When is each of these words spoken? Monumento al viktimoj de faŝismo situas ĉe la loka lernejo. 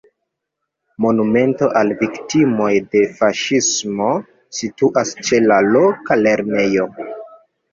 Monumento 1.05 1.67
al 1.81 1.93
viktimoj 1.99 2.71
de 2.95 3.03
faŝismo 3.19 4.09
situas 4.61 5.13
ĉe 5.29 5.43
la 5.53 5.59
loka 5.69 6.19
lernejo. 6.25 6.91